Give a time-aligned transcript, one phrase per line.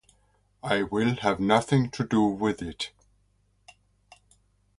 [0.63, 2.89] I will have nothing to do with it.